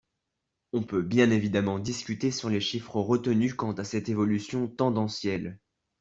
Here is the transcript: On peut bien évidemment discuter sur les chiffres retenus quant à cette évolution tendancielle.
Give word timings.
On 0.73 0.81
peut 0.81 1.03
bien 1.03 1.29
évidemment 1.29 1.77
discuter 1.77 2.31
sur 2.31 2.49
les 2.49 2.59
chiffres 2.59 2.95
retenus 2.99 3.53
quant 3.53 3.73
à 3.73 3.83
cette 3.83 4.09
évolution 4.09 4.67
tendancielle. 4.67 5.59